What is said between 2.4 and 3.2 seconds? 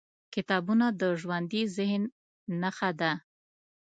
نښه ده.